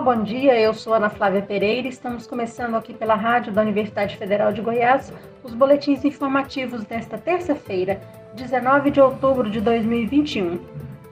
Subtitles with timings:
[0.00, 0.58] Olá, bom dia.
[0.58, 1.86] Eu sou Ana Flávia Pereira.
[1.86, 5.12] Estamos começando aqui pela Rádio da Universidade Federal de Goiás
[5.44, 8.00] os boletins informativos desta terça-feira,
[8.34, 10.58] 19 de outubro de 2021.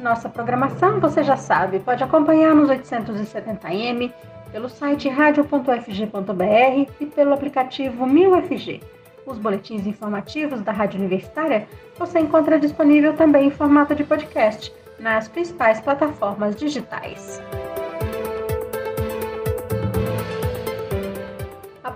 [0.00, 4.12] Nossa programação, você já sabe, pode acompanhar nos 870m,
[4.50, 8.82] pelo site radio.fg.br e pelo aplicativo 1000FG.
[9.24, 15.28] Os boletins informativos da Rádio Universitária você encontra disponível também em formato de podcast nas
[15.28, 17.40] principais plataformas digitais.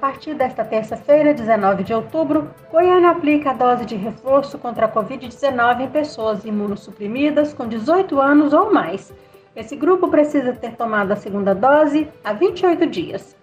[0.06, 5.80] Partir desta terça-feira, 19 de outubro, Goiânia aplica a dose de reforço contra a Covid-19
[5.80, 9.12] em pessoas imunossuprimidas com 18 anos ou mais.
[9.56, 13.34] Esse grupo precisa ter tomado a segunda dose há 28 dias.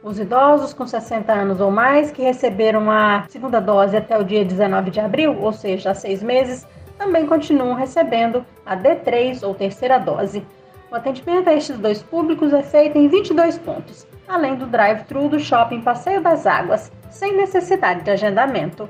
[0.00, 4.44] Os idosos com 60 anos ou mais que receberam a segunda dose até o dia
[4.44, 6.64] 19 de abril, ou seja, há seis meses,
[6.96, 10.46] também continuam recebendo a D3 ou terceira dose.
[10.88, 15.38] O atendimento a estes dois públicos é feito em 22 pontos, além do drive-thru do
[15.38, 18.88] shopping Passeio das Águas, sem necessidade de agendamento.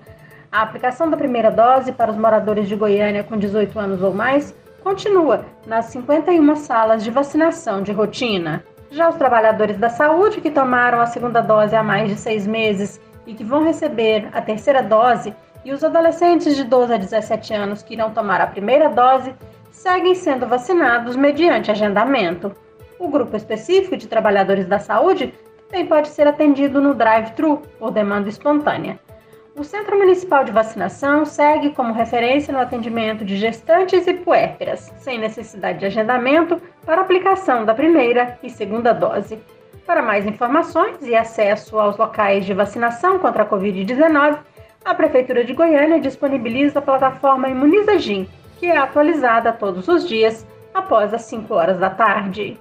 [0.51, 4.55] A aplicação da primeira dose para os moradores de Goiânia com 18 anos ou mais
[4.83, 8.63] continua nas 51 salas de vacinação de rotina.
[8.91, 13.01] Já os trabalhadores da saúde que tomaram a segunda dose há mais de seis meses
[13.27, 17.83] e que vão receber a terceira dose, e os adolescentes de 12 a 17 anos
[17.83, 19.35] que irão tomar a primeira dose,
[19.71, 22.53] seguem sendo vacinados mediante agendamento.
[23.03, 25.35] O grupo específico de trabalhadores da saúde
[25.69, 28.97] também pode ser atendido no drive-thru por demanda espontânea.
[29.57, 35.19] O Centro Municipal de Vacinação segue como referência no atendimento de gestantes e puérperas, sem
[35.19, 39.37] necessidade de agendamento, para aplicação da primeira e segunda dose.
[39.85, 44.39] Para mais informações e acesso aos locais de vacinação contra a Covid-19,
[44.85, 48.29] a Prefeitura de Goiânia disponibiliza a plataforma Imunizagim,
[48.61, 52.57] que é atualizada todos os dias após as 5 horas da tarde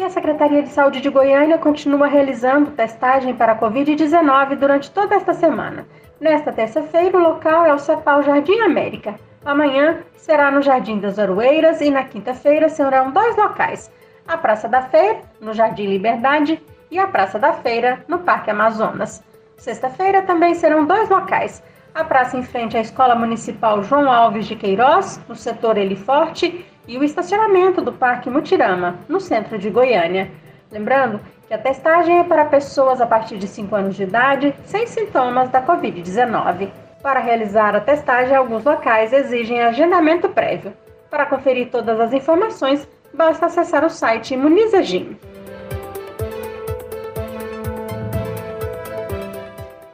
[0.00, 5.34] a Secretaria de Saúde de Goiânia continua realizando testagem para a Covid-19 durante toda esta
[5.34, 5.86] semana.
[6.18, 9.16] Nesta terça-feira, o local é o CEPAL Jardim América.
[9.44, 13.90] Amanhã será no Jardim das Aroeiras e na quinta-feira serão dois locais:
[14.26, 19.22] a Praça da Feira, no Jardim Liberdade, e a Praça da Feira, no Parque Amazonas.
[19.56, 21.62] Sexta-feira também serão dois locais:
[21.94, 26.98] a praça em frente à Escola Municipal João Alves de Queiroz, no setor Eliforte, e
[26.98, 30.30] o estacionamento do Parque Mutirama, no centro de Goiânia.
[30.70, 34.86] Lembrando que a testagem é para pessoas a partir de 5 anos de idade sem
[34.86, 36.70] sintomas da Covid-19.
[37.02, 40.72] Para realizar a testagem, alguns locais exigem agendamento prévio.
[41.10, 45.16] Para conferir todas as informações, basta acessar o site Imunizagim.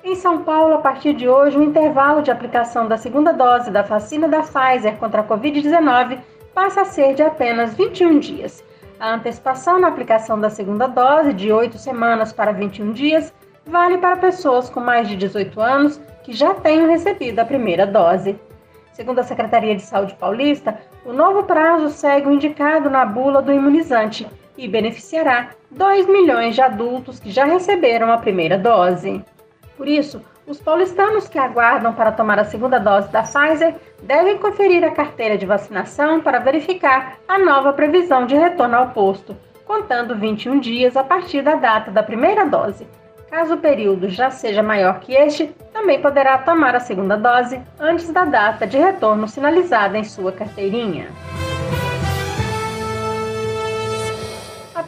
[0.05, 3.83] Em São Paulo, a partir de hoje, o intervalo de aplicação da segunda dose da
[3.83, 6.19] vacina da Pfizer contra a Covid-19
[6.59, 8.65] passa a ser de apenas 21 dias.
[8.99, 13.33] A antecipação na aplicação da segunda dose, de 8 semanas para 21 dias,
[13.65, 18.37] vale para pessoas com mais de 18 anos que já tenham recebido a primeira dose.
[18.93, 23.53] Segundo a Secretaria de Saúde Paulista, o novo prazo segue o indicado na bula do
[23.53, 24.27] imunizante
[24.57, 29.25] e beneficiará 2 milhões de adultos que já receberam a primeira dose.
[29.77, 34.83] Por isso, os paulistanos que aguardam para tomar a segunda dose da Pfizer devem conferir
[34.83, 39.37] a carteira de vacinação para verificar a nova previsão de retorno ao posto,
[39.67, 42.87] contando 21 dias a partir da data da primeira dose.
[43.31, 48.11] Caso o período já seja maior que este, também poderá tomar a segunda dose antes
[48.11, 51.09] da data de retorno sinalizada em sua carteirinha.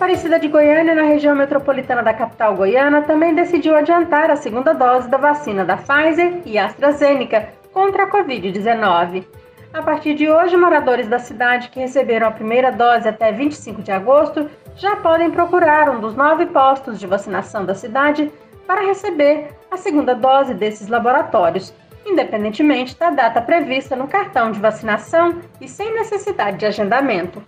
[0.01, 5.11] Aparecida de Goiânia, na região metropolitana da capital goiana, também decidiu adiantar a segunda dose
[5.11, 9.27] da vacina da Pfizer e AstraZeneca contra a Covid-19.
[9.75, 13.93] A partir de hoje, moradores da cidade que receberam a primeira dose até 25 de
[13.93, 18.33] agosto já podem procurar um dos nove postos de vacinação da cidade
[18.67, 21.75] para receber a segunda dose desses laboratórios,
[22.07, 27.45] independentemente da data prevista no cartão de vacinação e sem necessidade de agendamento.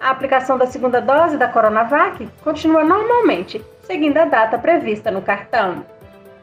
[0.00, 5.84] A aplicação da segunda dose da Coronavac continua normalmente, seguindo a data prevista no cartão.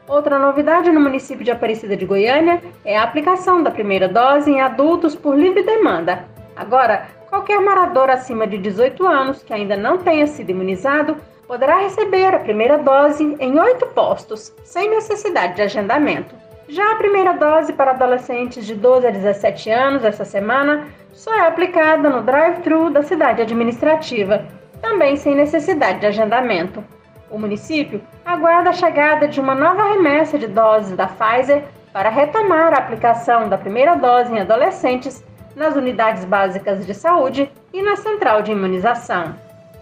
[0.06, 4.60] Outra novidade no município de Aparecida de Goiânia é a aplicação da primeira dose em
[4.60, 6.24] adultos por livre demanda.
[6.54, 11.16] Agora, qualquer morador acima de 18 anos que ainda não tenha sido imunizado
[11.48, 16.32] poderá receber a primeira dose em oito postos, sem necessidade de agendamento.
[16.68, 21.46] Já a primeira dose para adolescentes de 12 a 17 anos essa semana só é
[21.46, 24.44] aplicada no drive-thru da cidade administrativa,
[24.80, 26.84] também sem necessidade de agendamento.
[27.30, 32.74] O município aguarda a chegada de uma nova remessa de doses da Pfizer para retomar
[32.74, 35.24] a aplicação da primeira dose em adolescentes
[35.56, 39.34] nas unidades básicas de saúde e na central de imunização.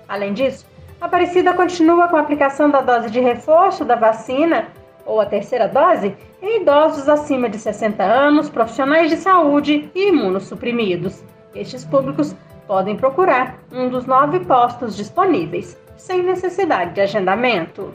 [0.09, 0.65] Além disso,
[1.01, 4.69] Aparecida continua com a aplicação da dose de reforço da vacina,
[5.05, 6.17] ou a terceira dose,
[6.47, 11.25] em idosos acima de 60 anos, profissionais de saúde e imunossuprimidos.
[11.55, 12.37] Estes públicos
[12.69, 17.93] podem procurar um dos nove postos disponíveis, sem necessidade de agendamento.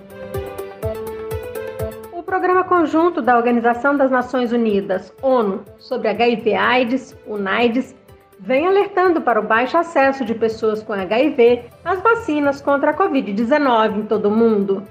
[2.12, 7.96] O Programa Conjunto da Organização das Nações Unidas, ONU, sobre HIV/AIDS, UNAIDS,
[8.40, 13.98] vem alertando para o baixo acesso de pessoas com HIV às vacinas contra a Covid-19
[13.98, 14.84] em todo o mundo.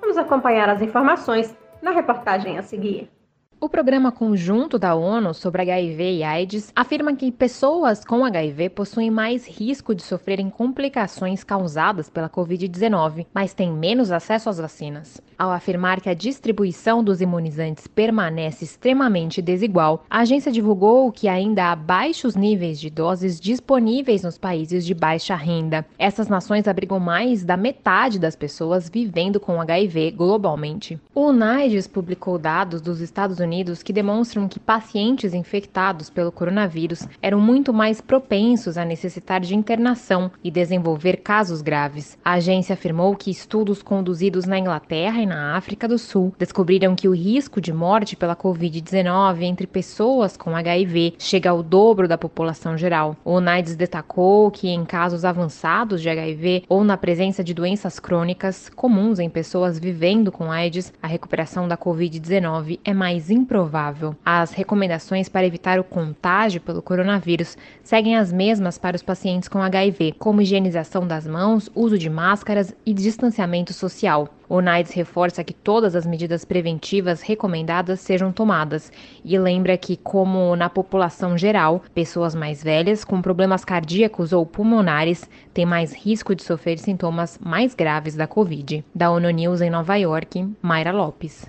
[0.00, 3.10] Vamos acompanhar as informações na reportagem a seguir.
[3.58, 9.10] O Programa Conjunto da ONU sobre HIV e AIDS afirma que pessoas com HIV possuem
[9.10, 15.22] mais risco de sofrerem complicações causadas pela Covid-19, mas têm menos acesso às vacinas.
[15.38, 21.72] Ao afirmar que a distribuição dos imunizantes permanece extremamente desigual, a agência divulgou que ainda
[21.72, 25.84] há baixos níveis de doses disponíveis nos países de baixa renda.
[25.98, 31.00] Essas nações abrigam mais da metade das pessoas vivendo com HIV globalmente.
[31.14, 37.06] O UNAIDS publicou dados dos Estados Unidos Unidos que demonstram que pacientes infectados pelo coronavírus
[37.22, 42.18] eram muito mais propensos a necessitar de internação e desenvolver casos graves.
[42.24, 47.06] A agência afirmou que estudos conduzidos na Inglaterra e na África do Sul descobriram que
[47.06, 52.76] o risco de morte pela Covid-19 entre pessoas com HIV chega ao dobro da população
[52.76, 53.16] geral.
[53.24, 58.68] O UNAIDS destacou que em casos avançados de HIV ou na presença de doenças crônicas
[58.68, 64.16] comuns em pessoas vivendo com AIDS, a recuperação da Covid-19 é mais improvável.
[64.24, 69.62] As recomendações para evitar o contágio pelo coronavírus seguem as mesmas para os pacientes com
[69.62, 74.28] HIV, como higienização das mãos, uso de máscaras e distanciamento social.
[74.48, 78.92] O NAIDS reforça que todas as medidas preventivas recomendadas sejam tomadas
[79.24, 85.28] e lembra que, como na população geral, pessoas mais velhas com problemas cardíacos ou pulmonares
[85.52, 88.84] têm mais risco de sofrer sintomas mais graves da Covid.
[88.94, 91.48] Da ONU News em Nova York, Mayra Lopes.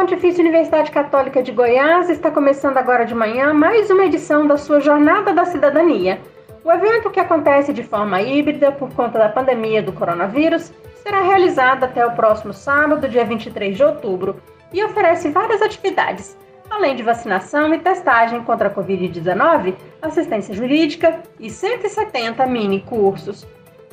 [0.00, 4.80] Pontifícia Universidade Católica de Goiás está começando agora de manhã mais uma edição da sua
[4.80, 6.18] Jornada da Cidadania.
[6.64, 11.84] O evento, que acontece de forma híbrida por conta da pandemia do coronavírus, será realizado
[11.84, 14.36] até o próximo sábado, dia 23 de outubro,
[14.72, 16.34] e oferece várias atividades,
[16.70, 23.46] além de vacinação e testagem contra a Covid-19, assistência jurídica e 170 mini cursos.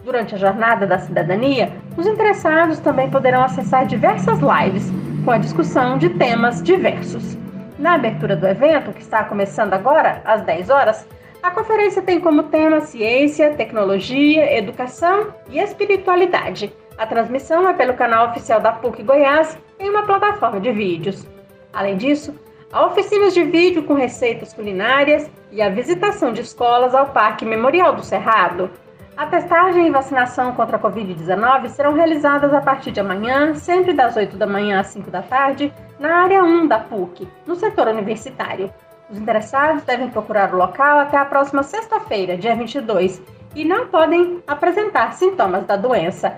[0.06, 4.90] Durante a Jornada da Cidadania, os interessados também poderão acessar diversas lives
[5.28, 7.38] com a discussão de temas diversos.
[7.78, 11.06] Na abertura do evento, que está começando agora, às 10 horas,
[11.44, 16.74] a conferência tem como tema ciência, tecnologia, educação e espiritualidade.
[16.98, 21.28] A transmissão é pelo canal oficial da PUC Goiás em uma plataforma de vídeos.
[21.74, 22.34] Além disso,
[22.72, 27.94] há oficinas de vídeo com receitas culinárias e a visitação de escolas ao Parque Memorial
[27.94, 28.72] do Cerrado,
[29.18, 34.16] a testagem e vacinação contra a Covid-19 serão realizadas a partir de amanhã, sempre das
[34.16, 38.72] 8 da manhã às 5 da tarde, na área 1 da PUC, no setor universitário.
[39.10, 43.20] Os interessados devem procurar o local até a próxima sexta-feira, dia 22,
[43.56, 46.38] e não podem apresentar sintomas da doença.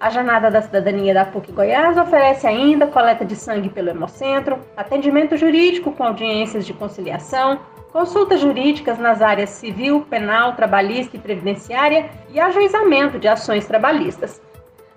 [0.00, 5.36] A Jornada da Cidadania da PUC Goiás oferece ainda coleta de sangue pelo Hemocentro, atendimento
[5.36, 7.60] jurídico com audiências de conciliação,
[7.92, 14.40] consultas jurídicas nas áreas civil, penal, trabalhista e previdenciária e ajuizamento de ações trabalhistas.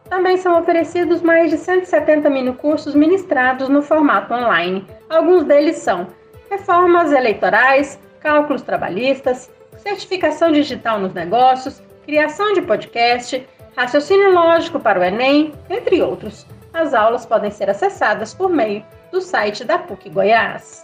[0.10, 4.88] Também são oferecidos mais de 170 mini cursos ministrados no formato online.
[5.10, 6.08] Alguns deles são
[6.50, 15.04] reformas eleitorais, cálculos trabalhistas, certificação digital nos negócios, criação de podcast, raciocínio lógico para o
[15.04, 16.46] Enem, entre outros.
[16.74, 20.84] As aulas podem ser acessadas por meio do site da PUC Goiás.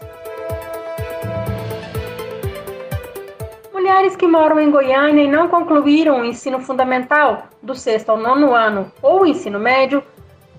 [3.74, 8.54] Mulheres que moram em Goiânia e não concluíram o ensino fundamental, do sexto ao nono
[8.54, 10.04] ano, ou ensino médio,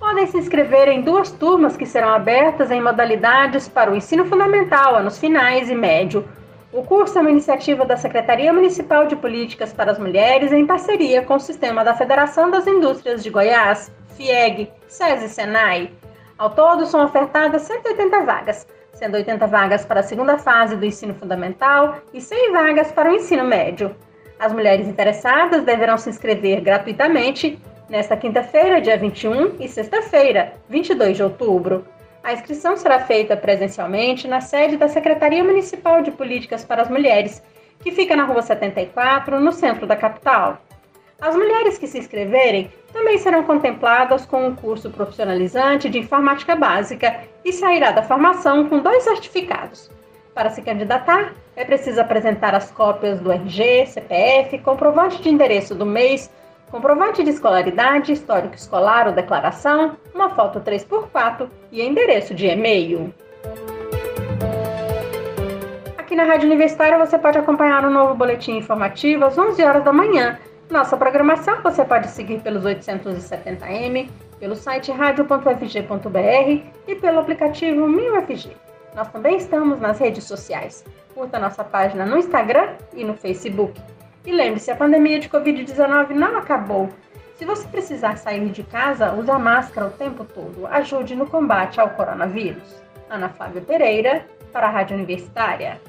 [0.01, 4.97] podem se inscrever em duas turmas que serão abertas em modalidades para o ensino fundamental,
[4.97, 6.27] anos finais e médio.
[6.73, 11.23] O curso é uma iniciativa da Secretaria Municipal de Políticas para as Mulheres em parceria
[11.23, 15.91] com o sistema da Federação das Indústrias de Goiás, FIEG, SESI e SENAI.
[16.39, 18.67] Ao todo, são ofertadas 180 vagas
[19.01, 23.15] sendo 80 vagas para a segunda fase do ensino fundamental e 100 vagas para o
[23.15, 23.97] ensino médio.
[24.39, 27.59] As mulheres interessadas deverão se inscrever gratuitamente
[27.89, 31.85] nesta quinta-feira, dia 21, e sexta-feira, 22 de outubro.
[32.23, 37.43] A inscrição será feita presencialmente na sede da Secretaria Municipal de Políticas para as Mulheres,
[37.81, 40.59] que fica na Rua 74, no centro da capital.
[41.19, 47.21] As mulheres que se inscreverem também serão contempladas com um curso profissionalizante de informática básica
[47.43, 49.91] e sairá da formação com dois certificados.
[50.35, 55.87] Para se candidatar, é preciso apresentar as cópias do RG, CPF, comprovante de endereço do
[55.87, 56.31] mês,
[56.71, 63.13] comprovante de escolaridade, histórico escolar ou declaração, uma foto 3x4 e endereço de e-mail.
[65.99, 69.93] Aqui na Rádio Universitária você pode acompanhar um novo boletim informativo às 11 horas da
[69.93, 70.39] manhã.
[70.71, 74.09] Nossa programação você pode seguir pelos 870m,
[74.39, 78.53] pelo site radio.fg.br e pelo aplicativo 1000FG.
[78.95, 80.85] Nós também estamos nas redes sociais.
[81.15, 83.81] Curta nossa página no Instagram e no Facebook.
[84.27, 86.91] E lembre-se, a pandemia de Covid-19 não acabou.
[87.37, 90.67] Se você precisar sair de casa, use a máscara o tempo todo.
[90.67, 92.83] Ajude no combate ao coronavírus.
[93.09, 95.81] Ana Flávia Pereira, para a Rádio Universitária.